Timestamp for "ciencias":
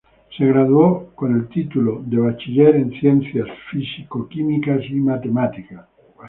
2.99-3.45